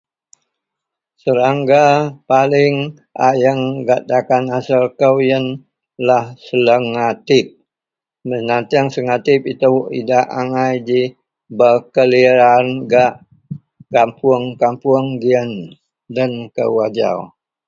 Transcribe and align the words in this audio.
Serangga 1.21 1.83
paling 2.29 2.75
ayeng 3.27 3.61
gak 3.87 4.01
takan 4.09 4.43
asel 4.57 4.83
kou 4.99 5.15
iyenlah 5.23 6.25
selangatip 6.45 7.47
benateang 8.29 8.87
selangatip 8.93 9.41
ito 9.53 9.69
idak 9.99 10.27
angai 10.39 10.75
ji 10.87 11.01
bekeliyaran 11.57 12.67
gak 12.91 13.13
kapuong 13.93 14.45
kapuong 14.61 15.07
giyen 15.21 15.51
den 16.15 16.31
kou 16.55 16.73
ajau. 16.85 17.19